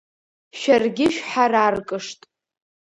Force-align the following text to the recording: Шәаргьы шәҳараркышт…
Шәаргьы 0.59 1.05
шәҳараркышт… 1.15 2.19